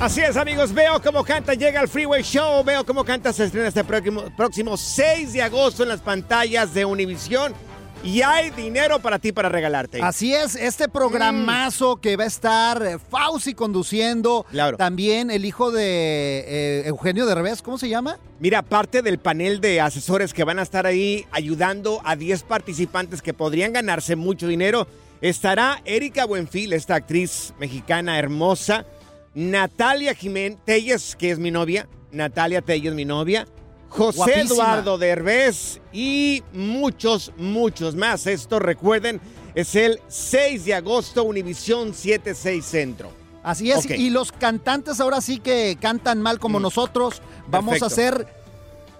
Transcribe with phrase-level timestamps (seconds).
[0.00, 0.72] Así es, amigos.
[0.72, 1.52] Veo cómo canta.
[1.52, 2.64] Llega el Freeway Show.
[2.64, 3.34] Veo cómo canta.
[3.34, 7.52] Se estrena este próximo, próximo 6 de agosto en las pantallas de Univisión.
[8.02, 10.00] Y hay dinero para ti para regalarte.
[10.00, 14.46] Así es, este programazo que va a estar eh, Fauci conduciendo.
[14.50, 14.78] Claro.
[14.78, 18.16] También el hijo de eh, Eugenio de Revés, ¿cómo se llama?
[18.38, 23.20] Mira, parte del panel de asesores que van a estar ahí ayudando a 10 participantes
[23.20, 24.86] que podrían ganarse mucho dinero,
[25.20, 28.86] estará Erika Buenfil, esta actriz mexicana hermosa,
[29.34, 33.46] Natalia Jiménez Telles, que es mi novia, Natalia Telles, mi novia,
[33.88, 34.42] José Guapísima.
[34.44, 38.26] Eduardo Derbez y muchos, muchos más.
[38.26, 39.20] Esto recuerden,
[39.54, 43.12] es el 6 de agosto, Univisión 76 Centro.
[43.42, 46.62] Así es, y los cantantes ahora sí que cantan mal como Mm.
[46.62, 47.86] nosotros, vamos Perfecto.
[47.86, 48.26] a ser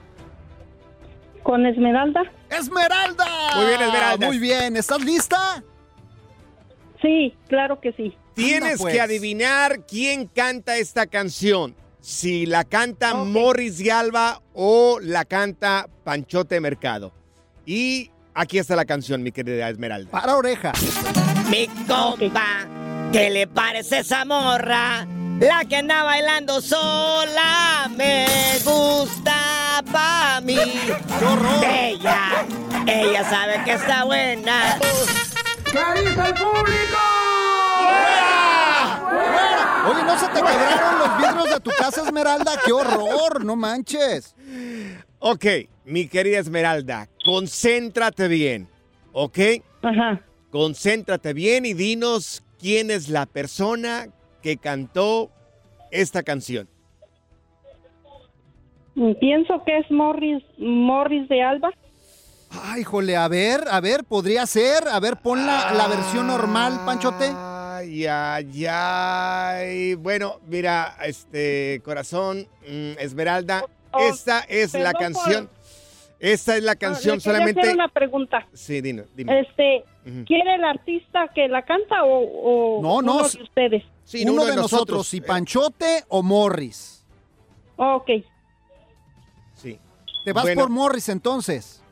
[1.43, 2.23] Con Esmeralda.
[2.51, 3.27] ¡Esmeralda!
[3.55, 4.27] Muy bien, Esmeralda.
[4.27, 5.63] Muy bien, ¿estás lista?
[7.03, 8.17] Sí, claro que sí.
[8.35, 8.95] Tienes pues.
[8.95, 11.77] que adivinar quién canta esta canción.
[12.01, 13.27] Si la canta Ok.
[13.29, 17.13] Morris de Alba o la canta Panchote Mercado.
[17.67, 20.11] Y aquí está la canción, mi querida Esmeralda.
[20.11, 20.73] Para oreja.
[21.49, 22.67] Mi compa,
[23.13, 25.07] ¿qué le parece esa morra?
[25.41, 28.27] La que anda bailando sola me
[28.65, 30.57] gusta pa' mí.
[31.67, 32.47] Ella,
[32.87, 34.79] ella sabe que está buena.
[39.87, 42.53] Oye, ¿no se te quebraron los vidrios de tu casa, Esmeralda?
[42.65, 43.45] ¡Qué horror!
[43.45, 44.35] ¡No manches!
[45.19, 45.45] Ok,
[45.85, 48.69] mi querida Esmeralda, concéntrate bien,
[49.13, 49.39] ¿ok?
[49.83, 50.21] Ajá.
[50.51, 54.09] Concéntrate bien y dinos quién es la persona
[54.43, 55.31] que cantó
[55.91, 56.69] esta canción.
[59.21, 61.71] Pienso que es Morris, Morris de Alba.
[62.63, 64.87] Ay, híjole, a ver, a ver, podría ser.
[64.89, 67.33] A ver, pon la, la versión normal, Panchote.
[67.37, 69.95] Ay, ay, ay.
[69.97, 73.65] Bueno, mira, este corazón, mm, Esmeralda,
[73.97, 75.51] Oh, esta es la por- canción.
[76.21, 77.61] Esta es la canción Ah, le quería solamente.
[77.61, 78.47] hacer una pregunta.
[78.53, 79.41] Sí, dime, dime.
[79.41, 79.85] Este.
[80.27, 83.83] ¿quiere el artista que la canta o, o No, no, uno de ustedes?
[84.05, 87.05] Sí, Uno de nosotros, si Eh, Panchote o Morris.
[87.77, 88.11] Ok.
[89.55, 89.79] Sí.
[90.25, 90.61] Te vas Bueno.
[90.63, 91.83] por Morris entonces.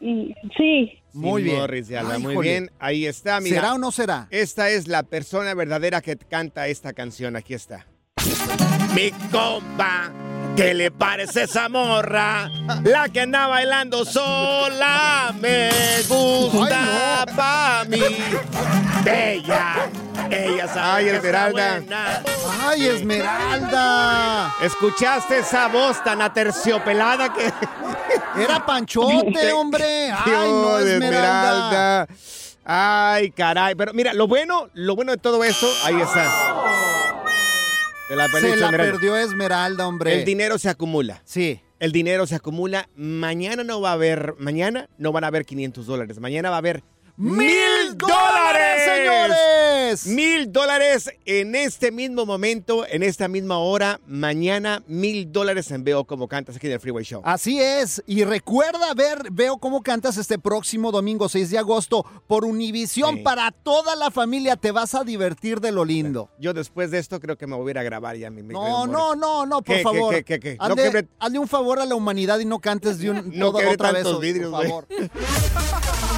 [0.00, 0.92] Mm, Sí.
[1.12, 1.58] Muy bien.
[1.58, 2.70] Morris Ay, muy bien.
[2.78, 3.56] Ahí está, mira.
[3.56, 4.28] ¿Será o no será?
[4.30, 7.34] Esta es la persona verdadera que canta esta canción.
[7.36, 7.86] Aquí está.
[8.94, 10.12] Mi compa,
[10.60, 12.50] ¿qué le parece esa morra?
[12.84, 15.70] La que anda bailando sola me
[16.06, 18.02] gusta pa' mí.
[19.06, 19.88] Ella,
[20.30, 21.78] Ella sabe Ay, que está Esmeralda.
[21.80, 22.22] buena.
[22.62, 24.54] ¡Ay, Esmeralda!
[24.60, 27.50] ¿Escuchaste esa voz tan aterciopelada que...
[28.42, 30.12] Era Panchote, hombre.
[30.26, 32.06] ¡Ay, no, Esmeralda!
[32.64, 33.74] Ay, caray.
[33.74, 36.30] Pero mira, lo bueno, lo bueno de todo esto, ahí está.
[38.10, 40.18] Se la, Se perdió Esmeralda, hombre.
[40.18, 41.22] El dinero se acumula.
[41.24, 41.60] Sí.
[41.78, 42.88] El dinero se acumula.
[42.96, 46.18] Mañana no va a haber, mañana no van a haber 500 dólares.
[46.18, 46.82] Mañana va a haber
[47.22, 50.06] ¡Mil dólares, señores!
[50.06, 54.00] Mil dólares en este mismo momento, en esta misma hora.
[54.06, 57.20] Mañana, mil dólares en Veo como cantas aquí en el Freeway Show.
[57.26, 58.02] Así es.
[58.06, 63.22] Y recuerda ver, veo cómo cantas este próximo domingo 6 de agosto por Univisión Sí.
[63.22, 64.56] para toda la familia.
[64.56, 66.30] Te vas a divertir de lo lindo.
[66.38, 68.86] Yo después de esto creo que me voy a ir a grabar ya mi No,
[68.86, 70.24] no, no, no, por ¿Qué, qué, favor.
[70.24, 70.56] qué, qué?
[70.56, 73.52] No Hazle, quebre- hazle un favor a la humanidad y no cantes de un No
[73.52, 74.66] toda- otra vez, tantos por vidrios, güey.
[74.68, 74.86] favor.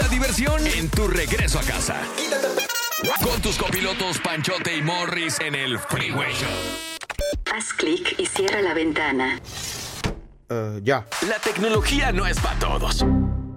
[0.00, 2.00] La diversión en tu regreso a casa.
[3.22, 6.48] Con tus copilotos Panchote y Morris en el Freeway Show.
[7.54, 9.38] Haz clic y cierra la ventana.
[10.82, 11.06] ya.
[11.28, 13.04] La tecnología no es para todos.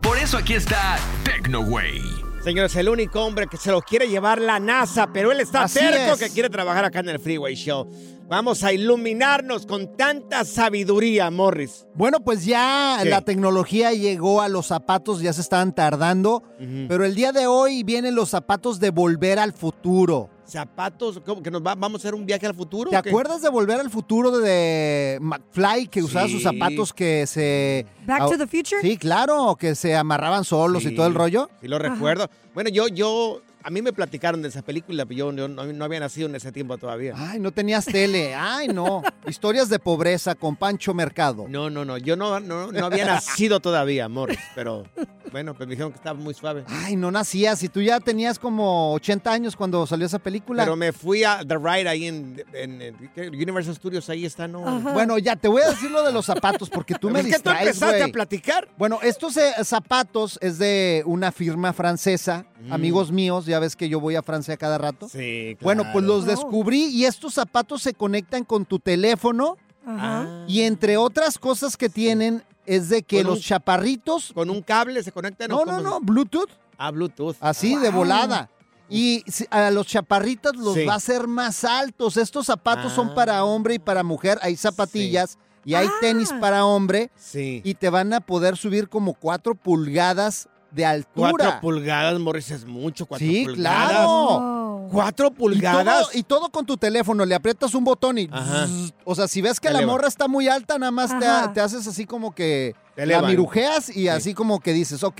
[0.01, 2.32] Por eso aquí está TecnoWay.
[2.43, 5.79] Señores, el único hombre que se lo quiere llevar la NASA, pero él está Así
[5.79, 6.19] es.
[6.19, 7.87] que quiere trabajar acá en el Freeway Show.
[8.27, 11.85] Vamos a iluminarnos con tanta sabiduría, Morris.
[11.95, 16.43] Bueno, pues ya la tecnología llegó a los zapatos, ya se estaban tardando,
[16.89, 20.29] pero el día de hoy vienen los zapatos de volver al futuro.
[20.45, 22.89] Zapatos, ¿cómo que nos va- vamos a hacer un viaje al futuro?
[22.89, 26.33] ¿Te acuerdas de volver al futuro de McFly que usaba Sí.
[26.33, 27.85] sus zapatos que se...
[28.05, 28.81] Back to the Future?
[28.81, 31.49] Sí, claro, que se amarraban solos y todo el rollo.
[31.61, 32.29] Sí, lo recuerdo.
[32.53, 35.85] Bueno, yo, yo, a mí me platicaron de esa película, pero yo, yo no, no
[35.85, 37.13] había nacido en ese tiempo todavía.
[37.17, 38.35] Ay, no tenías tele.
[38.35, 39.01] Ay, no.
[39.27, 41.45] Historias de pobreza con Pancho Mercado.
[41.49, 44.83] No, no, no, yo no, no, no había nacido todavía, Morris, pero
[45.31, 46.63] bueno, pues me dijeron que estaba muy suave.
[46.67, 50.63] Ay, no nacías y tú ya tenías como 80 años cuando salió esa película.
[50.63, 53.29] Pero me fui a The Ride ahí en, en- en- ¿qué?
[53.29, 54.61] Universal Studios, ahí está, ¿no?
[54.93, 57.31] Bueno, ya te voy a decir lo de los zapatos porque tú me Es que
[57.33, 58.09] tú distraes, empezaste güey.
[58.09, 58.67] a platicar.
[58.77, 63.99] Bueno, estos eh, zapatos es de una firma francesa, amigos míos, ya ves que yo
[63.99, 65.07] voy a Francia cada rato.
[65.07, 65.63] Sí, claro.
[65.63, 70.45] Bueno, pues los descubrí y estos zapatos se conectan con tu teléfono Ajá.
[70.47, 74.31] y entre otras cosas que tienen es de que los un- chaparritos...
[74.33, 75.49] ¿Con un cable se conectan?
[75.49, 77.35] No, no, no, Bluetooth, Ah, Bluetooth.
[77.39, 78.49] así de volada.
[78.89, 80.85] Y a los chaparritos los Sí.
[80.85, 82.17] va a hacer más altos.
[82.17, 83.15] Estos zapatos son Ah.
[83.15, 84.37] para hombre y para mujer.
[84.41, 86.39] Hay zapatillas y hay tenis Ah.
[86.39, 87.61] para hombre Sí.
[87.63, 91.29] y te van a poder subir como cuatro pulgadas de altura.
[91.31, 93.89] Cuatro pulgadas, Morris, es mucho, cuatro Sí, pulgadas.
[93.91, 94.07] claro.
[94.09, 94.89] Oh.
[94.91, 96.15] Cuatro Y todo, pulgadas.
[96.15, 98.27] y todo con tu teléfono, le aprietas un botón y...
[98.27, 99.93] Zzz, o sea, si ves que Te la eleva.
[99.93, 103.95] morra está muy alta, nada más te, te haces así como que Te la mirujeas
[103.95, 105.15] y así como que dices, ok,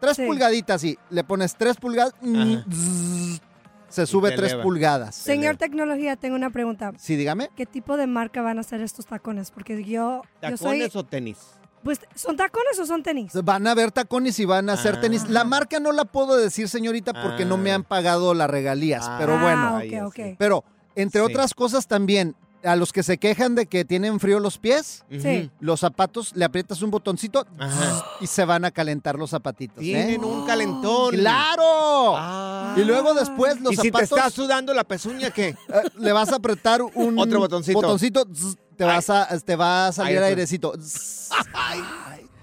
[0.00, 0.24] tres Sí.
[0.26, 3.40] pulgaditas y le pones tres pulgadas, mm, zzz,
[3.88, 4.62] se sube tres eleva.
[4.62, 5.14] pulgadas.
[5.14, 6.92] Señor Tecnología, tengo una pregunta.
[6.98, 7.48] Sí, dígame.
[7.56, 9.50] ¿Qué tipo de marca van a ser estos tacones?
[9.50, 10.78] Porque yo, yo soy...
[10.80, 11.38] ¿Tacones o tenis?
[11.84, 13.32] Pues, ¿Son tacones o son tenis?
[13.44, 15.00] Van a ver tacones y van a hacer Ah.
[15.02, 15.28] tenis.
[15.28, 17.74] La marca no la puedo decir, señorita, porque no me Ah.
[17.76, 19.04] han pagado las regalías.
[19.06, 19.16] Ah.
[19.20, 20.36] Pero Ah, bueno, Ahí ok, es, ok.
[20.38, 20.64] pero
[20.96, 21.26] entre Sí.
[21.30, 25.50] otras cosas también, a los que se quejan de que tienen frío los pies, Sí.
[25.60, 28.02] los zapatos, le aprietas un botoncito Ajá.
[28.22, 29.76] y se van a calentar los zapatitos.
[29.80, 29.92] ¿eh?
[29.92, 31.14] Tienen un calentón.
[31.14, 32.14] ¡Claro!
[32.16, 32.74] Ah.
[32.78, 35.48] Y luego después los ¿Y si te zapatos está sudando la pezuña, qué?
[35.48, 35.56] eh,
[35.98, 37.78] le vas a apretar un Otro botoncito.
[37.82, 40.26] botoncito, zzz, te, vas a, te va a salir está.
[40.26, 40.72] airecito.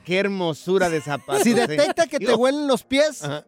[0.04, 1.02] Qué hermosura de.
[1.44, 1.54] Si ¿eh?
[1.54, 3.46] detecta que te huelen los pies, Ajá.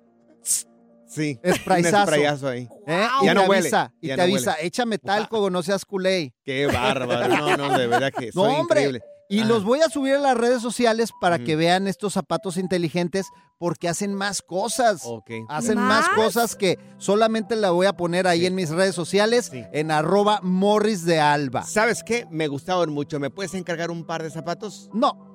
[1.13, 1.40] Sí.
[1.56, 2.68] Sprayazo ahí.
[2.88, 3.08] ¿eh?
[3.24, 4.66] Ya y no huele, avisa, y ya te no avisa, huele.
[4.68, 6.34] échame talco, no seas culé.
[6.44, 7.28] Qué bárbaro.
[7.28, 8.82] No, no, de verdad que No, soy hombre.
[8.82, 9.04] increíble.
[9.30, 13.27] Y los voy a subir a las redes sociales para que vean estos zapatos inteligentes
[13.58, 15.01] porque hacen más cosas.
[15.06, 15.32] Ok.
[15.50, 16.15] Hacen más ¿Más?
[16.15, 18.46] cosas que solamente la voy a poner ahí Sí.
[18.48, 19.63] en mis redes sociales Sí.
[19.72, 21.63] en arroba morris de alba.
[21.63, 22.27] ¿Sabes qué?
[22.30, 23.20] Me gustaron mucho.
[23.20, 24.89] ¿Me puedes encargar un par de zapatos?
[24.94, 25.32] No,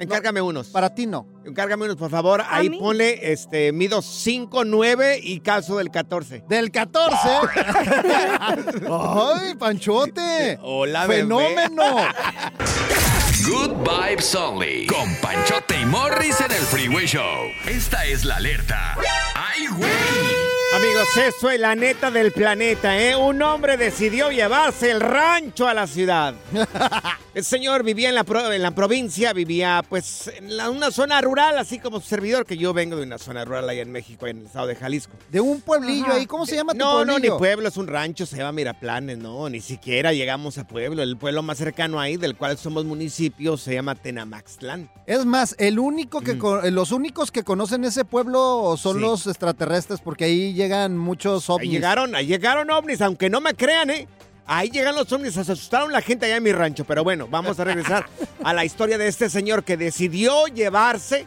[0.00, 0.68] Encárgame unos.
[0.68, 1.26] para ti no.
[1.44, 2.42] Encárgame unos, por favor.
[2.48, 2.78] Ahí mí?
[2.78, 6.42] ponle, este, mido 5, 9 y calzo del 14.
[6.48, 7.16] Del 14.
[8.90, 10.58] ¡Ay, Panchote!
[10.62, 11.28] Hola, bebé.
[13.50, 14.86] Good Vibes Only.
[14.86, 17.50] Con Panchote y Morris en el Freeway Show.
[17.66, 18.96] Esta es la alerta.
[19.34, 20.49] ¡Ay, güey!
[20.76, 23.16] Amigos, eso es la neta del planeta, ¿eh?
[23.16, 26.34] Un hombre decidió llevarse el rancho a la ciudad.
[27.32, 31.20] El señor vivía en la, pro- en la provincia, vivía pues en la- una zona
[31.20, 34.26] rural, así como su servidor, que yo vengo de una zona rural allá en México,
[34.26, 35.12] en el estado de Jalisco.
[35.30, 36.14] De un pueblillo Ajá.
[36.16, 39.16] ahí, ¿cómo se llama tu No, no, ni pueblo, es un rancho, se llama Miraplanes,
[39.18, 41.04] no, ni siquiera llegamos a pueblo.
[41.04, 44.90] El pueblo más cercano ahí, del cual somos municipio, se llama Tenamaxtlán.
[45.06, 46.74] Es más, el único que Mm.
[46.74, 49.02] los únicos que conocen ese pueblo son Sí.
[49.02, 51.70] los extraterrestres, porque ahí llegan muchos Ahí ovnis.
[51.70, 54.06] llegaron, ahí llegaron ovnis, aunque no me crean, ¿eh?
[54.46, 56.84] Ahí llegan los ovnis, se asustaron la gente allá en mi rancho.
[56.84, 58.06] Pero bueno, vamos a regresar
[58.44, 61.26] a la historia de este señor que decidió llevarse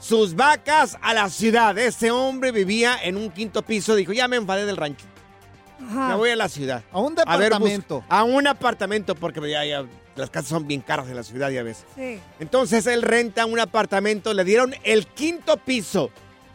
[0.00, 1.76] sus vacas a la ciudad.
[1.78, 5.04] Este hombre vivía en un quinto piso, dijo, ya me enfadé del rancho.
[5.88, 6.08] Ajá.
[6.10, 6.82] Me voy a la ciudad.
[6.92, 8.04] A un A ver, bus- departamento.
[8.08, 9.84] A, un apartamento, porque ya, ya
[10.14, 11.84] las casas son bien caras en la ciudad, ya ves.
[11.96, 12.18] Sí.
[12.40, 16.10] Entonces él renta un apartamento, le dieron el quinto piso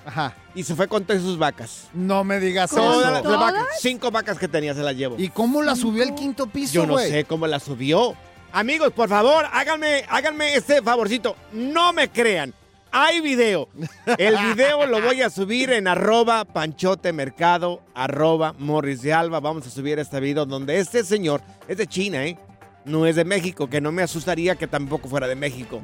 [0.06, 0.34] Ajá.
[0.56, 1.88] y se fue con todas sus vacas.
[1.94, 2.92] No me digas ¿Con eso.
[2.92, 3.40] Todas las- las todas?
[3.54, 5.16] vacas, cinco vacas que tenía se las llevo.
[5.20, 8.16] ¿Y cómo la subió al quinto piso, Yo no sé cómo la subió.
[8.54, 11.36] Amigos, por favor, háganme, háganme este favorcito.
[11.54, 12.54] No me crean.
[12.94, 13.70] Hay video.
[14.18, 19.40] El video lo voy a subir en arroba panchotemercado, arroba morris de alba.
[19.40, 22.38] Vamos a subir este video donde este señor es de China, ¿eh?
[22.84, 25.82] No es de México, que no me asustaría que tampoco fuera de México.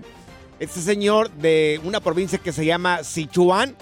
[0.59, 3.75] Este señor de una provincia que se llama Sichuan,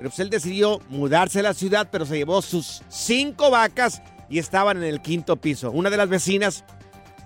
[0.00, 4.38] pero pues él decidió mudarse a la ciudad, pero se llevó sus cinco vacas y
[4.38, 5.70] estaban en el quinto piso.
[5.70, 6.64] Una de las vecinas,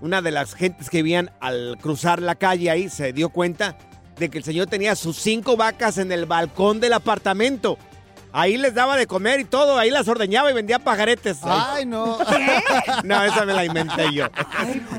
[0.00, 3.78] una de las gentes que vivían al cruzar la calle ahí, se dio cuenta
[4.16, 7.78] de que el señor tenía sus cinco vacas en el balcón del apartamento.
[8.32, 11.38] Ahí les daba de comer y todo, ahí las ordeñaba y vendía pajaretes.
[11.44, 12.18] Ay, no.
[13.04, 14.26] No, esa me la inventé yo.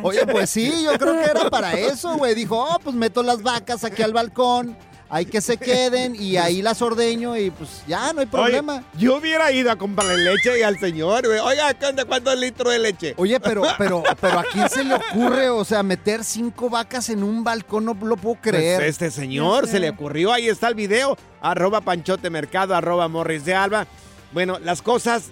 [0.02, 2.36] Oye, pues sí, yo creo que era para eso, güey.
[2.36, 4.78] Dijo, oh, pues meto las vacas aquí al balcón,
[5.10, 8.78] hay que se queden y ahí las ordeño y pues ya, no hay problema.
[8.78, 11.40] Oye, yo hubiera ido a comprarle leche y al señor, güey.
[11.40, 11.76] Oiga.
[12.08, 13.14] ¿cuántos litros de leche?
[13.18, 17.24] Oye, pero, pero, pero ¿a quién se le ocurre, o sea, meter cinco vacas en
[17.24, 17.86] un balcón?
[17.86, 18.78] No lo puedo creer.
[18.78, 23.46] Pues este señor se le ocurrió, ahí está el video, arroba panchote mercado, arroba morris
[23.46, 23.88] de alba.
[24.32, 25.30] Bueno, las cosas,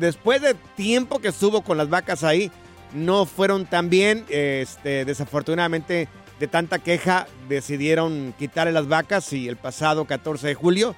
[0.00, 2.50] después de tiempo que estuvo con las vacas ahí,
[2.92, 4.24] no fueron tan bien.
[4.28, 6.08] Este, desafortunadamente,
[6.40, 10.94] de tanta queja, decidieron quitarle las vacas y el pasado 14 de julio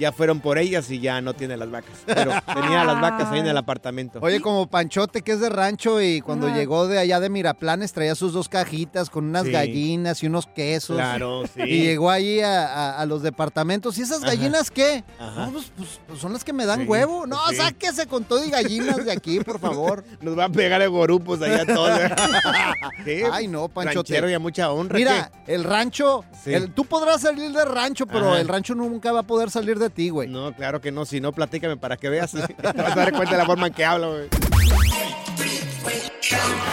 [0.00, 1.92] ya fueron por ellas y ya no tiene las vacas.
[2.06, 4.18] Pero tenía las vacas ahí en el apartamento.
[4.22, 6.56] Oye, como Panchote, que es de rancho y cuando Ajá.
[6.56, 9.52] llegó de allá de Miraplanes traía sus dos cajitas con unas Sí.
[9.52, 10.96] gallinas y unos quesos.
[10.96, 11.60] Claro, sí.
[11.62, 13.96] Y llegó ahí a, a- a los departamentos.
[13.98, 14.28] ¿Y esas Ajá.
[14.28, 15.04] gallinas qué?
[15.18, 15.46] Ajá.
[15.46, 17.26] No, pues, pues, pues son las que me dan Sí, huevo.
[17.26, 17.56] No, sí.
[17.56, 20.02] sáquese con todo y gallinas de aquí, por favor.
[20.22, 21.90] Nos va a pegar el gorupos allá todos.
[23.04, 24.12] Sí, Ay, no, Panchote.
[24.12, 24.96] ranchero y a mucha honra.
[24.98, 25.54] Mira, ¿qué?
[25.54, 26.52] el rancho, Sí.
[26.54, 28.40] el- tú podrás salir del rancho, pero Ajá.
[28.40, 30.28] el rancho nunca va a poder salir de ti, güey.
[30.28, 31.04] No, claro que no.
[31.04, 32.32] Si no, platícame para que veas.
[32.32, 34.28] Te vas a dar cuenta de la forma en que hablo, güey.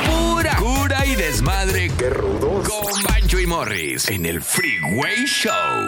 [0.05, 1.91] Pura cura y desmadre.
[1.97, 2.67] ¡Qué rudos!
[2.67, 5.87] Con Bancho y Morris en el Freeway Show.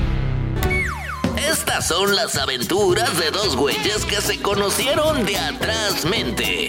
[1.49, 6.67] Estas son las aventuras de dos güeyes que se conocieron de atrás mente.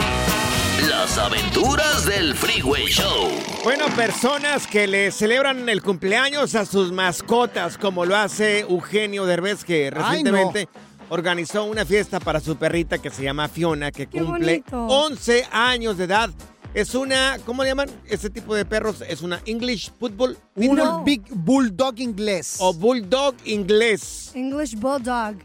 [0.88, 3.30] Las aventuras del Freeway Show.
[3.64, 9.62] Bueno, personas que le celebran el cumpleaños a sus mascotas, como lo hace Eugenio Derbez,
[9.62, 10.68] que recientemente
[11.10, 14.86] organizó una fiesta para su perrita que se llama Fiona, que Qué cumple bonito.
[14.86, 16.30] 11 años de edad.
[16.74, 17.90] Es una, ¿cómo le llaman?
[18.08, 22.56] Este tipo de perros es una English Football Un Pitbull Big Bulldog inglés.
[22.60, 24.32] o Bulldog inglés.
[24.34, 25.36] English Bulldog.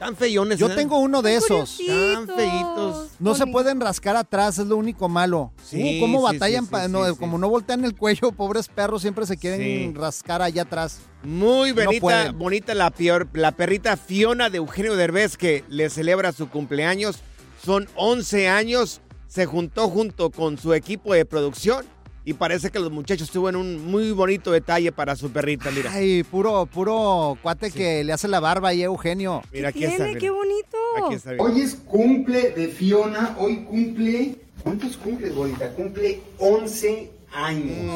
[0.00, 0.58] Tan feyones.
[0.58, 0.74] Yo ¿eh?
[0.74, 1.78] tengo uno de esos.
[1.86, 3.10] Tan feitos.
[3.20, 5.52] No se pueden rascar atrás, es lo único malo.
[5.64, 6.64] Sí, Uh, ¿Cómo sí, batallan?
[6.64, 9.92] sí, pa- no, sí, como no voltean el cuello, pobres perros, siempre se quieren Sí.
[9.96, 10.98] rascar allá atrás.
[11.22, 16.32] Muy No bonita, bonita la, pior- la perrita Fiona de Eugenio Derbez que le celebra
[16.32, 17.20] su cumpleaños.
[17.64, 19.00] Son 11 años.
[19.36, 21.84] Se juntó junto con su equipo de producción
[22.24, 25.70] y parece que los muchachos tuvieron un muy bonito detalle para su perrita.
[25.70, 29.42] Mira, Ay, puro, puro cuate que le hace la barba ahí a Eugenio.
[29.52, 29.96] mira aquí está.
[29.96, 30.20] Tiene, mira.
[30.20, 30.78] qué bonito.
[31.04, 31.32] Aquí está.
[31.32, 31.44] mira.
[31.44, 34.36] Hoy es cumple de Fiona, hoy cumple...
[34.62, 35.70] ¿Cuántos cumples, Bolita?
[35.74, 37.92] Cumple 11 años.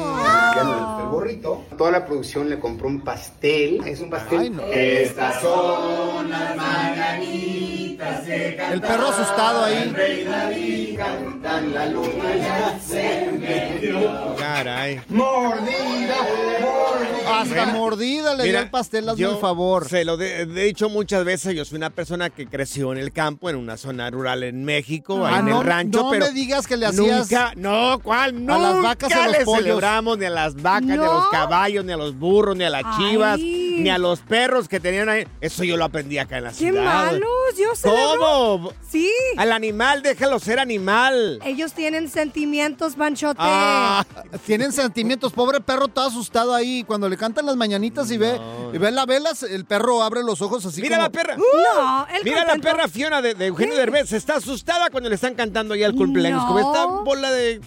[0.55, 1.63] Ya gustó el gorrito.
[1.77, 3.81] Toda la producción le compró un pastel.
[3.85, 4.39] Es un pastel.
[4.39, 4.63] Ay, no.
[4.63, 8.73] Estas son las mañanitas de cantar.
[8.73, 9.77] El perro asustado ahí.
[9.83, 14.35] El rey David cantan la luna ya se metió.
[14.37, 15.01] Caray.
[15.09, 16.15] Mordida,
[16.61, 17.39] mordida.
[17.41, 19.87] Hasta mordida le dio el pastel, hazme yo el favor.
[19.87, 23.11] Se lo de- he dicho muchas veces, yo soy una persona que creció en el
[23.11, 26.31] campo, en una zona rural en México, ahí Ah, en el rancho, no pero me
[26.33, 28.35] digas que le hacías nunca, no, ¿cuál?
[28.45, 29.63] Nunca las vacas y a los le pollos.
[29.63, 31.29] celebramos ni a las vacas, ni a los No.
[31.31, 32.93] caballos, ni a los burros, ni a las Ay.
[33.11, 35.27] chivas, ni a los perros que tenían ahí.
[35.41, 36.83] Eso yo lo aprendí acá en la Qué ciudad.
[36.83, 37.21] malos.
[37.57, 38.17] Yo celebro.
[38.19, 38.73] ¿Cómo?
[38.89, 39.11] Sí.
[39.37, 41.39] Al animal, déjalo ser animal.
[41.43, 43.39] Ellos tienen sentimientos, Panchote.
[43.41, 44.05] Ah,
[44.45, 45.33] Tienen sentimientos.
[45.33, 46.83] Pobre perro está asustado ahí.
[46.85, 48.39] Cuando le cantan las mañanitas y ve,
[48.73, 51.07] y ve la velas, el perro abre los ojos así mira como...
[51.07, 51.35] la perra.
[51.37, 54.11] No, él Mira la perra Fiona de, de Eugenio Derbez.
[54.13, 56.41] Está asustada cuando le están cantando ya el cumpleaños.
[56.41, 56.47] No.
[56.47, 57.61] Como esta bola de...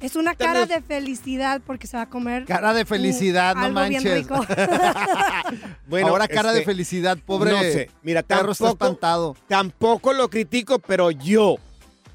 [0.00, 2.44] Es una cara de felicidad porque se va a comer.
[2.46, 4.18] Cara de felicidad, no algo bien manches.
[4.18, 4.44] rico.
[5.86, 7.90] Bueno, Ahora cara de este, felicidad, pobre No sé.
[8.02, 9.36] Mira, perro está tampoco, espantado.
[9.48, 11.56] tampoco lo critico, pero yo,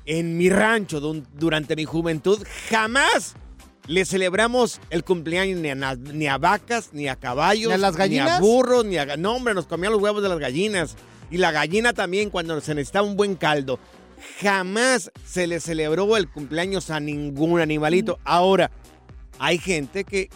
[0.06, 3.36] en mi rancho, durante mi juventud, jamás
[3.88, 7.78] le celebramos el cumpleaños ni a, na- ni a vacas, ni a caballos, ¿Ni a
[7.78, 8.40] las ni a gallinas?
[8.40, 9.18] burros, ni a...
[9.18, 10.96] No, hombre, nos comían los huevos de las gallinas.
[11.30, 13.78] Y la gallina también cuando se necesitaba un buen caldo.
[14.42, 18.20] Jamás se le celebró el cumpleaños a ningún animalito.
[18.26, 18.72] Ahora,
[19.40, 20.30] hay gente que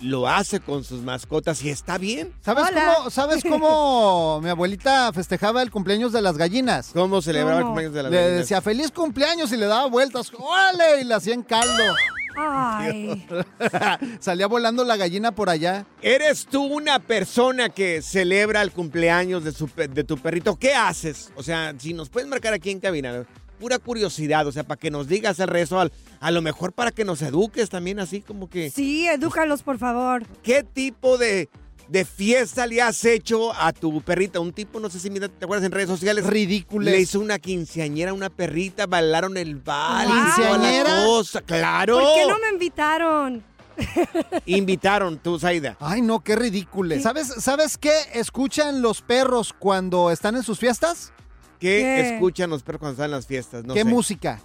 [0.00, 2.32] lo hace con sus mascotas y está bien.
[2.44, 2.94] ¿Sabes Hola.
[2.96, 6.90] cómo, ¿Sabes cómo mi abuelita festejaba el cumpleaños de las gallinas?
[6.92, 8.40] ¿Cómo celebraba el cumpleaños de las Le gallinas?
[8.40, 10.30] decía feliz cumpleaños y le daba vueltas.
[10.36, 11.00] ¡Órale!
[11.00, 11.94] Y le hacían caldo.
[12.36, 13.26] Ay.
[14.20, 15.86] Salía volando la gallina por allá.
[16.02, 20.56] ¿Eres tú una persona que celebra el cumpleaños de, su de tu perrito?
[20.56, 21.32] ¿Qué haces?
[21.36, 23.24] O sea, si nos puedes marcar aquí en cabina,
[23.58, 26.90] pura curiosidad, o sea, para que nos digas el resto, al- a lo mejor para
[26.90, 28.70] que nos eduques también, así como que...
[28.70, 30.24] Sí, edúcalos, por favor.
[30.42, 31.48] ¿Qué tipo de,
[31.88, 34.40] de fiesta le has hecho a tu perrita?
[34.40, 36.26] Un tipo, no sé si mira, te acuerdas en redes sociales.
[36.26, 36.92] Ridículas.
[36.92, 39.64] Le hizo una quinceañera a una perrita, bailaron el Wow.
[39.66, 41.04] la ¿Quinceañera?
[41.06, 41.40] cosa.
[41.42, 41.98] ¡Claro!
[41.98, 43.44] ¿Por qué no me invitaron?
[44.46, 45.76] Invitaron tú, Zaida.
[45.80, 46.98] Ay, no, qué ridículo.
[47.00, 51.12] ¿Sabes, ¿Sabes qué escuchan los perros cuando están en sus fiestas?
[51.58, 52.14] ¿Qué, ¿Qué?
[52.14, 53.64] escuchan los perros cuando están en las fiestas?
[53.64, 53.84] No ¿Qué sé.
[53.88, 54.40] música?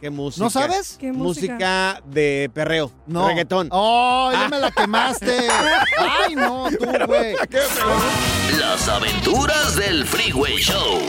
[0.00, 0.44] ¿Qué música?
[0.44, 0.96] ¿No sabes?
[0.98, 1.52] ¿Qué música?
[1.54, 2.92] Música de perreo.
[3.06, 3.26] No.
[3.26, 3.68] Reggaetón.
[3.72, 5.48] ¡Oh, ya me la quemaste!
[5.98, 7.34] ¡Ay, no, tú, güey!
[8.58, 11.00] Las aventuras del Freeway Show.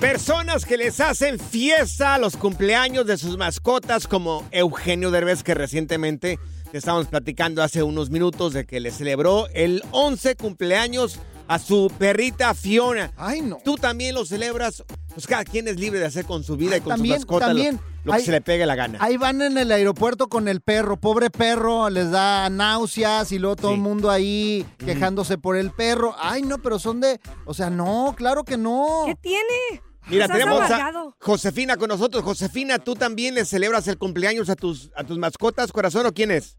[0.00, 5.54] Personas que les hacen fiesta a los cumpleaños de sus mascotas, como Eugenio Derbez, que
[5.54, 6.40] recientemente
[6.72, 11.92] te estábamos platicando hace unos minutos de que le celebró el 11 cumpleaños a su
[11.98, 13.12] perrita Fiona.
[13.16, 13.58] ¡Ay, no!
[13.64, 14.84] ¿Tú también lo celebras?
[15.12, 17.46] Pues cada quien es libre de hacer con su vida y con También, su mascota
[17.48, 17.80] lo- también.
[18.04, 18.98] lo, que se le pegue la gana.
[19.00, 23.56] Ahí van en el aeropuerto con el perro, pobre perro, les da náuseas y luego
[23.56, 23.74] todo Sí.
[23.74, 26.14] el mundo ahí quejándose por el perro.
[26.20, 29.02] Ay, no, pero son de, o sea, no, claro que no.
[29.06, 29.82] ¿Qué tiene?
[30.08, 30.92] Mira, tenemos a.
[31.20, 32.22] Josefina con nosotros.
[32.22, 36.30] Josefina, ¿tú también le celebras el cumpleaños a tus, a tus mascotas, corazón, o quién
[36.30, 36.56] es?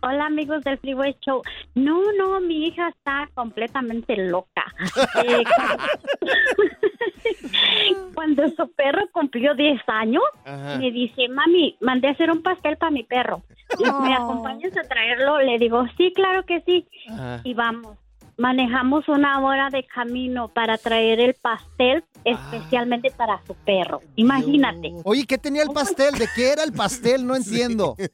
[0.00, 1.42] Hola amigos del Freeway Show.
[1.74, 4.64] No, no, mi hija está completamente loca.
[5.24, 5.84] Eh, cuando,
[8.14, 10.78] cuando su perro cumplió 10 años, Ajá.
[10.78, 13.42] me dice, mami, mandé a hacer un pastel para mi perro.
[13.80, 15.40] ¿Me acompañas a traerlo?
[15.40, 16.86] Le digo, sí, claro que sí.
[17.10, 17.40] Ajá.
[17.44, 17.96] Y vamos.
[18.36, 24.00] manejamos una hora de camino para traer el pastel especialmente para su perro.
[24.16, 24.92] Imagínate.
[25.04, 26.14] Oye, ¿qué tenía el pastel?
[26.18, 27.26] ¿De qué era el pastel?
[27.26, 27.96] No entiendo.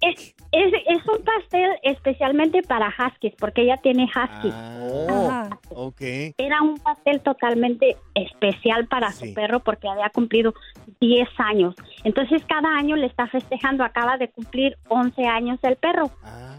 [0.00, 4.54] Es, es- es un pastel especialmente para huskies, porque ella tiene huskies.
[4.90, 6.00] Oh, ok.
[6.38, 9.28] Era un pastel totalmente especial para Sí.
[9.28, 10.54] su perro porque había cumplido
[11.00, 11.74] 10 años.
[12.04, 16.10] Entonces cada año le está festejando, acaba de cumplir 11 años el perro.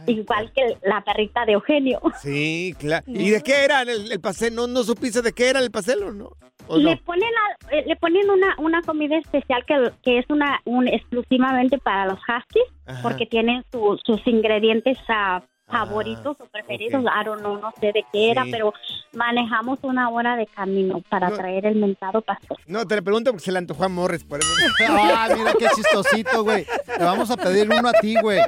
[0.10, 2.02] Igual que la perrita de Eugenio.
[2.22, 3.04] Sí, claro.
[3.08, 4.56] ¿Y de qué era el, el pastel?
[4.56, 6.32] ¿No, ¿No supiste de qué era el pastel o no?
[6.68, 7.02] ¿O Le no?
[7.04, 11.78] ponen, a- eh, le ponen una, una comida especial que, que es una un, exclusivamente
[11.78, 13.02] para los huskies Ajá.
[13.02, 17.04] porque tienen su- sus ingredientes ah, favoritos o preferidos.
[17.04, 18.52] I don't know, no sé de qué era, Sí.
[18.52, 18.74] pero
[19.14, 21.36] manejamos una hora de camino para No.
[21.38, 22.58] traer el mentado pastel.
[22.68, 24.24] No, te le pregunto porque se le antojó a Morris.
[24.24, 24.50] Por eso.
[24.90, 26.66] Ah, mira qué chistosito, güey.
[26.98, 28.40] Te vamos a pedir uno a ti, güey,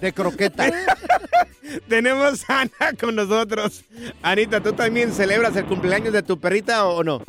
[0.00, 0.64] de croqueta.
[1.88, 3.84] Tenemos a Ana con nosotros.
[4.22, 7.20] Anita, ¿tú también celebras el cumpleaños de tu perrita o no?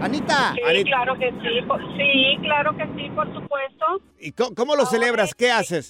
[0.00, 0.54] Anita.
[0.54, 1.62] Sí, claro que sí.
[1.66, 3.84] por- Sí, claro que sí, por supuesto.
[4.20, 5.34] ¿Y cómo, cómo lo celebras?
[5.34, 5.88] ¿Qué haces?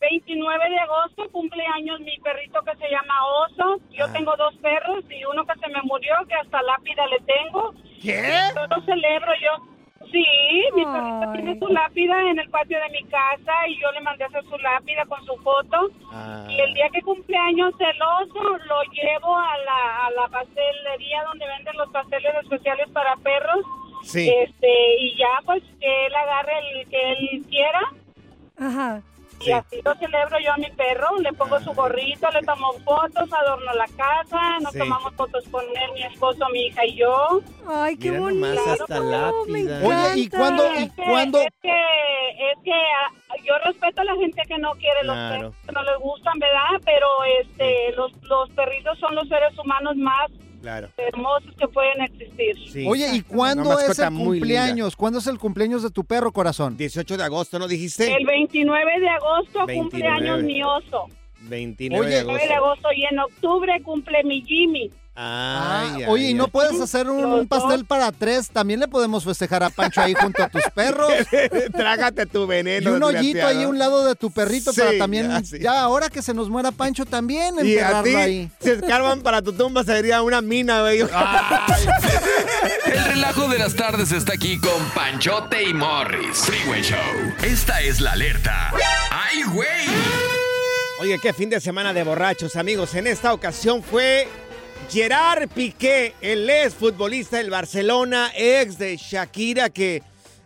[0.00, 3.80] 29 de agosto cumpleaños mi perrito que se llama Oso.
[3.80, 3.88] Ah.
[3.90, 7.74] Yo tengo dos perros y uno que se me murió, que hasta lápida le tengo.
[8.02, 8.22] ¿Qué?
[8.54, 9.76] Yo lo celebro yo.
[10.12, 10.24] Sí,
[10.74, 14.24] mi perrito tiene su lápida en el patio de mi casa y yo le mandé
[14.24, 15.90] a hacer su lápida con su foto.
[16.12, 16.46] Ah.
[16.48, 21.46] Y el día que cumpleaños el oso lo llevo a la, a la pastelería donde
[21.46, 23.64] venden los pasteles especiales para perros.
[24.04, 24.28] Sí.
[24.28, 27.80] Este, y ya pues que él agarre el que él quiera.
[28.58, 29.02] Ajá.
[29.40, 33.32] Y así lo celebro yo a mi perro, le pongo su gorrito, le tomo fotos,
[33.32, 34.78] adorno la casa, nos Sí.
[34.78, 37.40] tomamos fotos con él, mi esposo, mi hija y yo.
[37.68, 38.46] Ay, qué Mira bonito.
[38.48, 39.80] nomás, hasta lápida.
[39.86, 41.70] Oye, ¿y cuándo- y Es que- cuándo- Es que,
[42.50, 43.12] es que ah,
[43.44, 46.80] yo respeto a la gente que no quiere los perros, que no les gustan, ¿verdad?
[46.84, 47.06] Pero
[47.40, 50.30] este, los, los perritos son los seres humanos más
[50.66, 50.88] Claro.
[50.96, 52.56] hermosos que pueden existir.
[52.72, 52.84] Sí.
[52.88, 54.96] Oye, ¿y cuándo Una es mascota el muy cumpleaños?
[54.96, 56.76] ¿Cuándo es el cumpleaños de tu perro, corazón?
[56.76, 58.12] 18 de agosto, ¿no dijiste?
[58.12, 59.76] El 29 de agosto 29.
[59.80, 61.06] cumple años mi oso.
[61.42, 62.66] 29 Oye, de 29 de agosto.
[62.66, 64.90] agosto y en octubre cumple mi Jimmy.
[65.18, 66.50] Ay, Ah, Oye, ¿y no ay.
[66.52, 68.50] puedes hacer un, un pastel para tres?
[68.50, 71.10] También le podemos festejar a Pancho ahí junto a tus perros.
[71.72, 72.92] Trágate tu Y veneno.
[72.94, 76.20] un hoyito ahí a un lado de tu perrito Sí, para también, ya, ahora que
[76.20, 78.50] se nos muera Pancho también, Y a ti, enterrarlo ahí.
[78.60, 81.00] si escarban para tu tumba, sería una mina, güey.
[82.86, 86.38] El relajo de las tardes está aquí con Panchote y Morris.
[86.38, 86.98] Freeway Show.
[87.42, 88.70] Esta es la alerta.
[89.10, 89.86] ¡Ay, güey!
[91.00, 92.94] Oye, qué fin de semana de borrachos, amigos.
[92.94, 94.28] En esta ocasión fue
[94.90, 100.02] Gerard Piqué, el ex futbolista del Barcelona, ex de Shakira, que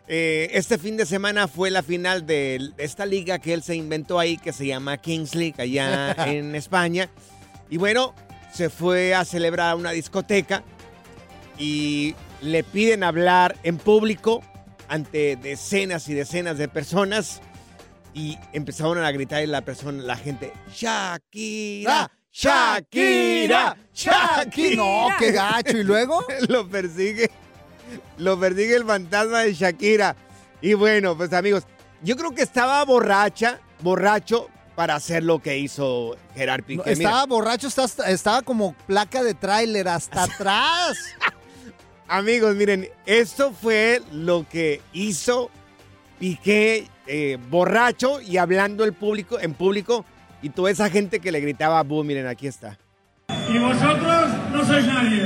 [0.09, 4.19] eh, este fin de semana fue la final de esta liga que él se inventó
[4.19, 7.09] ahí, que se llama Kings League, allá en España.
[7.69, 8.15] Y bueno,
[8.53, 10.65] se fue a celebrar a una discoteca
[11.59, 14.43] y le piden hablar en público
[14.89, 17.41] ante decenas y decenas de personas
[18.13, 24.77] y empezaron a gritar la persona, la gente, Shakira, Shakira, Shakira.
[24.77, 25.77] No, qué gacho.
[25.77, 26.25] ¿Y luego?
[26.49, 27.31] lo persigue,
[28.19, 30.17] lo persigue el fantasma de Shakira.
[30.61, 31.65] Y bueno, pues amigos,
[32.03, 36.79] yo creo que estaba borracha, borracho para hacer lo que hizo Gerard Piqué.
[36.79, 40.97] No, Mira, estaba borracho, estaba, estaba como placa de tráiler hasta atrás.
[42.09, 45.51] Amigos, miren, esto fue lo que hizo
[46.19, 50.05] Piqué eh, borracho y hablando el público, en público
[50.43, 52.79] y toda esa gente que le gritaba, "Bu", miren, aquí está.
[53.49, 55.25] Y vosotros no sois nadie.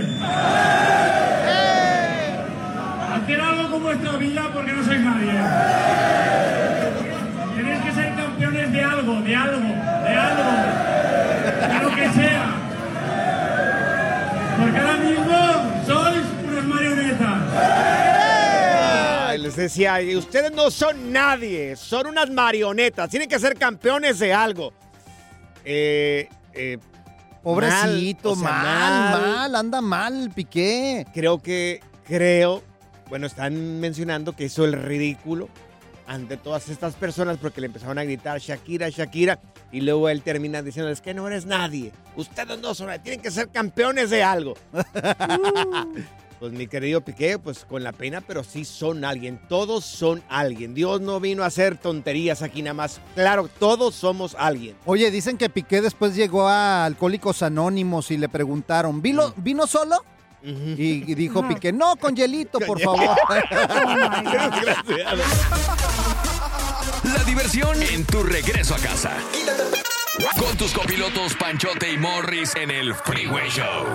[3.13, 5.33] Haced algo con vuestra vida porque no sois nadie.
[7.57, 10.51] Tenéis que ser campeones de algo, de algo, de algo.
[11.69, 12.47] De lo que sea.
[14.59, 15.37] Porque ahora mismo
[15.87, 17.41] sois unos marionetas.
[19.39, 24.33] Les decía, "Y ustedes no son nadie, son unas marionetas, tienen que ser campeones de
[24.33, 24.73] algo.
[25.65, 26.79] Eh, eh,
[27.43, 31.07] Pobrecito, mal, o sea, mal, mal, anda mal, Piqué.
[31.13, 32.63] Creo que, creo,
[33.09, 35.49] bueno, están mencionando que hizo el ridículo
[36.07, 39.41] ante todas estas personas porque le empezaron a gritar Shakira, Shakira,
[39.73, 43.21] y luego él termina diciendo, es que no eres nadie, ustedes no son nadie, tienen
[43.21, 44.55] que ser campeones de algo.
[46.45, 50.75] Pues mi querido Piqué, pues con la pena, pero sí son alguien, todos son alguien.
[50.75, 53.01] Dios no vino a hacer tonterías aquí nada más.
[53.15, 54.77] Claro, todos somos alguien.
[54.85, 60.05] Oye, dicen que Piqué después llegó a Alcohólicos Anónimos y le preguntaron, ¿vino, ¿vino solo?
[60.43, 61.49] Y, y dijo.
[61.49, 63.17] Piqué, no, con hielito, por favor.
[67.05, 69.13] La diversión en tu regreso a casa.
[70.39, 73.95] Con tus copilotos Panchote y Morris en el Freeway Show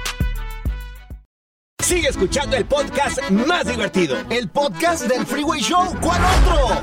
[1.91, 4.15] Sigue escuchando el podcast más divertido.
[4.29, 5.93] El podcast del Freeway Show.
[5.99, 6.81] ¿Cuál otro?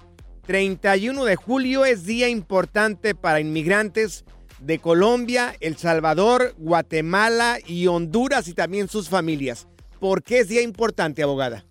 [0.46, 4.24] 31 de julio, es día importante para inmigrantes
[4.60, 9.66] de Colombia, El Salvador, Guatemala y Honduras y también sus familias.
[9.98, 11.64] ¿Por qué es día importante, abogada?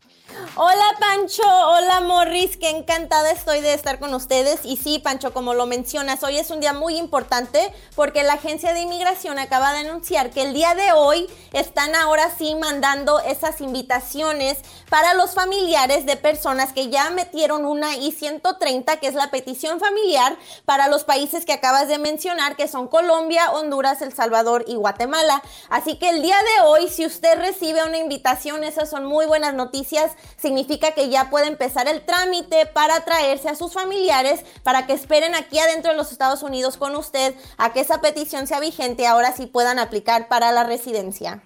[0.58, 4.62] Hola Pancho, hola Morris, qué encantada estoy de estar con ustedes.
[4.63, 8.74] Y sí, Pancho, como lo mencionas, hoy es un día muy importante porque la Agencia
[8.74, 13.60] de Inmigración acaba de anunciar que el día de hoy están ahora sí mandando esas
[13.60, 19.82] invitaciones para los familiares de personas que ya metieron una I-130, que es la petición
[19.82, 24.76] familiar para los países que acabas de mencionar, que son Colombia, Honduras, El Salvador y
[24.76, 25.41] Guatemala.
[25.69, 29.54] Así que el día de hoy, si usted recibe una invitación, esas son muy buenas
[29.54, 34.94] noticias significa que ya puede empezar el trámite para traerse a sus familiares para que
[34.94, 39.04] esperen aquí adentro de los Estados Unidos con usted a que esa petición sea vigente
[39.04, 41.44] y ahora sí puedan aplicar para la residencia.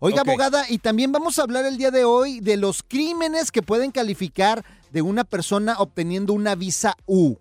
[0.00, 0.28] Oiga, Ok.
[0.28, 3.90] abogada, y también vamos a hablar el día de hoy de los crímenes que pueden
[3.90, 7.36] calificar de una persona obteniendo una visa U.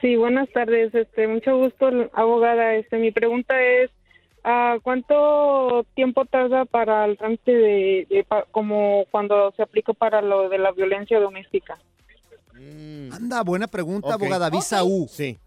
[0.01, 0.93] Sí, buenas tardes.
[0.93, 2.75] Este, mucho gusto, abogada.
[2.75, 3.89] Este, mi pregunta es,
[4.45, 10.21] ah, ¿cuánto tiempo tarda para el trámite de, de pa- como cuando se aplica para
[10.21, 11.77] lo de la violencia doméstica?
[13.11, 14.49] Anda, buena pregunta, abogada.
[14.49, 15.07] Visa U.
[15.09, 15.37] Sí.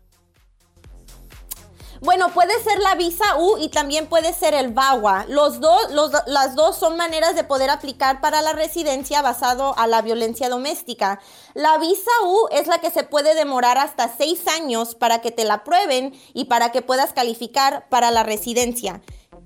[2.00, 5.26] Bueno, puede ser la visa U y también puede ser el VAWA.
[5.28, 9.87] Los dos, los, las dos son maneras de poder aplicar para la residencia basado a
[9.87, 11.20] la violencia doméstica.
[11.54, 15.44] La visa U es la que se puede demorar hasta seis años para que te
[15.44, 19.00] la aprueben y para que puedas calificar para la residencia.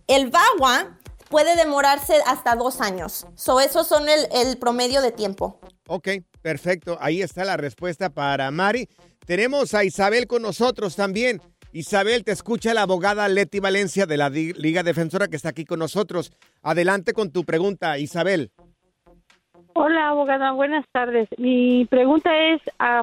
[0.07, 0.99] El VAWA
[1.31, 3.27] puede demorarse hasta dos años.
[3.35, 5.59] So, esos son el, el promedio de tiempo.
[5.89, 6.09] Ok,
[6.43, 6.99] perfecto.
[7.01, 8.89] Ahí está la respuesta para Mari.
[9.25, 11.41] Tenemos a Isabel con nosotros también.
[11.73, 15.79] Isabel, te escucha la abogada Leti Valencia de la Liga Defensora que está aquí con
[15.79, 16.31] nosotros.
[16.63, 18.51] Adelante con tu pregunta, Isabel.
[19.73, 21.29] Hola, abogada, buenas tardes.
[21.39, 23.03] Mi pregunta es, ah,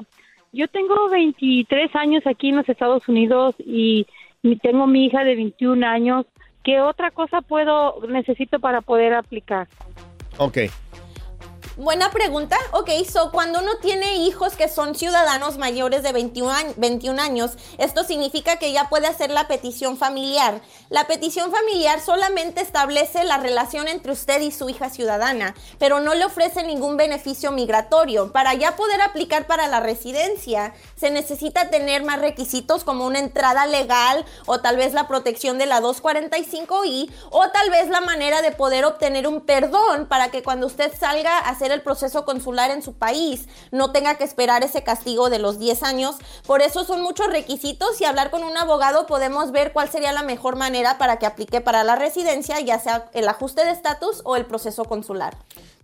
[0.52, 4.06] yo tengo 23 años aquí en los Estados Unidos y,
[4.42, 6.26] y tengo mi hija de 21 años.
[6.62, 9.66] ¿Qué otra cosa puedo necesito para poder aplicar?
[10.38, 10.58] Ok.
[11.76, 12.56] Buena pregunta.
[12.72, 17.52] Ok, so cuando uno tiene hijos que son ciudadanos mayores de 21, añ- 21 años,
[17.78, 20.60] esto significa que ya puede hacer la petición familiar.
[20.90, 26.14] La petición familiar solamente establece la relación entre usted y su hija ciudadana, pero no
[26.14, 28.32] le ofrece ningún beneficio migratorio.
[28.32, 33.66] Para ya poder aplicar para la residencia, se necesita tener más requisitos como una entrada
[33.66, 38.50] legal o tal vez la protección de la 245I o tal vez la manera de
[38.50, 42.82] poder obtener un perdón para que cuando usted salga a hacer el proceso consular en
[42.82, 46.16] su país no tenga que esperar ese castigo de los 10 años.
[46.46, 50.22] Por eso son muchos requisitos y hablar con un abogado podemos ver cuál sería la
[50.22, 54.36] mejor manera para que aplique para la residencia, ya sea el ajuste de estatus o
[54.36, 55.36] el proceso consular.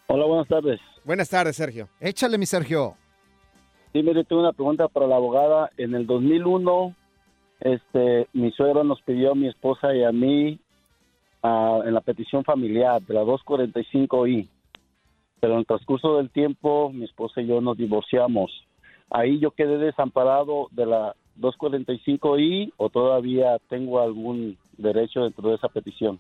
[0.09, 0.81] Hola, buenas tardes.
[1.05, 1.89] Buenas tardes, Sergio.
[2.01, 2.97] Échale, mi Sergio.
[3.93, 5.71] Sí, mire, tengo una pregunta para la abogada.
[5.77, 6.93] En el 2001,
[7.61, 10.59] este, mi suegro nos pidió a mi esposa y a mí
[11.45, 14.49] ah, en la petición familiar de la 245I.
[15.41, 18.51] Pero en el transcurso del tiempo, mi esposa y yo nos divorciamos.
[19.11, 25.69] Ahí yo quedé desamparado de la 245I o todavía tengo algún derecho dentro de esa
[25.69, 26.19] petición.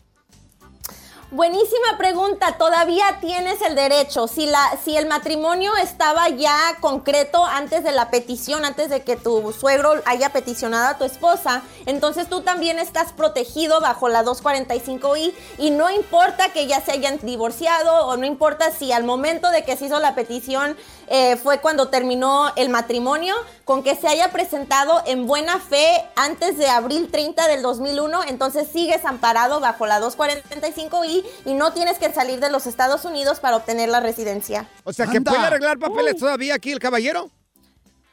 [1.30, 2.56] Buenísima pregunta.
[2.56, 4.28] Todavía tienes el derecho.
[4.28, 9.16] Si la, si el matrimonio estaba ya concreto antes de la petición, antes de que
[9.16, 15.34] tu suegro haya peticionado a tu esposa, entonces tú también estás protegido bajo la 245i
[15.58, 19.64] y no importa que ya se hayan divorciado o no importa si al momento de
[19.64, 23.34] que se hizo la petición eh, fue cuando terminó el matrimonio,
[23.68, 28.66] con que se haya presentado en buena fe antes de abril 30 del 2001, entonces
[28.72, 33.58] sigues amparado bajo la 245i y no tienes que salir de los Estados Unidos para
[33.58, 34.66] obtener la residencia.
[34.84, 35.32] O sea, que Anda.
[35.32, 37.30] puede arreglar papeles todavía aquí el caballero.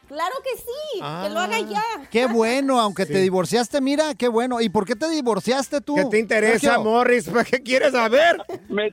[0.09, 1.83] Claro que sí, que lo haga ya.
[2.11, 4.59] Qué bueno, aunque te divorciaste, mira, qué bueno.
[4.59, 5.95] ¿Y por qué te divorciaste tú?
[5.95, 6.83] ¿Qué te interesa, Sergio?
[6.83, 7.29] Morris?
[7.29, 8.43] ¿Para qué quieres saber?
[8.67, 8.91] Me,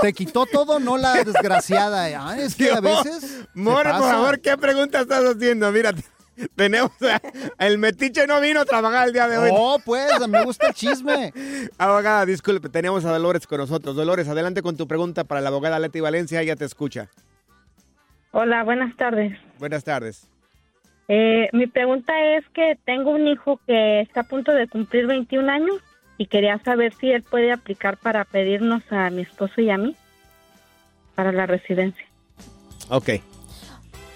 [0.00, 2.04] Te quitó todo, no la desgraciada.
[2.28, 3.46] Ah, es que a veces.
[3.54, 5.70] Morris, por favor, ¿qué pregunta estás haciendo?
[5.72, 5.92] Mira,
[6.56, 7.20] tenemos a-
[7.64, 9.50] el metiche no vino a trabajar el día de hoy.
[9.52, 11.32] Oh, pues, me gusta el chisme.
[11.78, 13.94] Abogada, disculpe, tenemos a Dolores con nosotros.
[13.96, 17.08] Dolores, adelante con tu pregunta para la abogada Leti Valencia, ella te escucha.
[18.32, 19.38] Hola, buenas tardes.
[19.58, 20.28] Buenas tardes.
[21.08, 25.50] Eh, mi pregunta es que tengo un hijo que está a punto de cumplir 21
[25.50, 25.76] años
[26.22, 29.96] y quería saber si él puede aplicar para pedirnos a mi esposo y a mí
[31.16, 32.06] para la residencia.
[32.90, 33.10] Ok.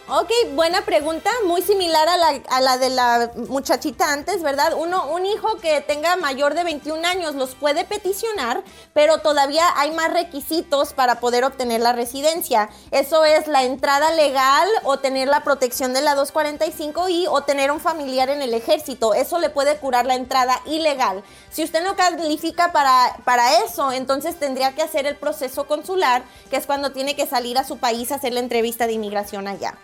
[0.09, 4.75] Ok, buena pregunta, muy similar a la, a la de la muchachita antes, ¿verdad?
[4.79, 9.91] Uno, un hijo que tenga mayor de 21 años los puede peticionar, pero todavía hay
[9.91, 12.71] más requisitos para poder obtener la residencia.
[12.93, 17.73] Eso es la entrada legal o tener la protección de la 245 y o tener
[17.73, 19.13] un familiar en el ejército.
[19.13, 21.25] Eso le puede curar la entrada ilegal.
[21.51, 26.59] Si usted no califica para, para eso, entonces tendría que hacer el proceso consular, que
[26.59, 29.77] es cuando tiene que salir a su país a hacer la entrevista de inmigración allá.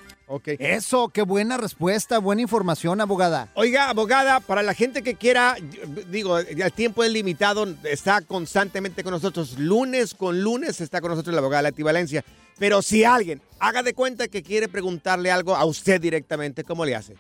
[0.59, 3.49] Eso, qué buena respuesta, buena información, abogada.
[3.55, 5.57] Oiga, abogada, para la gente que quiera,
[6.09, 9.59] digo, el tiempo es limitado, está constantemente con nosotros.
[9.59, 12.25] Lunes con lunes está con nosotros la abogada Leti Valencia.
[12.59, 16.95] Pero si alguien haga de cuenta que quiere preguntarle algo a usted directamente, ¿cómo le
[16.95, 17.15] hace?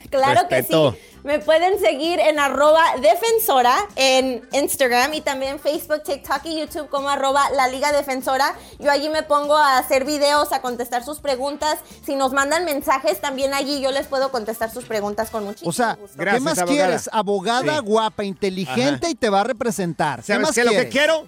[0.10, 0.94] Claro Respeto.
[0.94, 1.04] que sí.
[1.26, 7.10] Me pueden seguir en arroba defensora en Instagram y también Facebook, TikTok y YouTube como
[7.10, 8.54] arroba la Liga Defensora.
[8.78, 11.80] Yo allí me pongo a hacer videos, a contestar sus preguntas.
[12.06, 15.74] Si nos mandan mensajes, también allí yo les puedo contestar sus preguntas con muchísimo O
[15.74, 16.16] sea, gusto.
[16.24, 17.10] ¿qué más quieres?
[17.12, 17.86] Abogada Sí.
[17.86, 19.10] guapa, inteligente Ajá.
[19.10, 20.20] y te va a representar.
[20.20, 20.64] ¿Qué ¿Sabes más qué?
[20.64, 20.92] Lo que quieres?
[20.92, 21.28] quiero,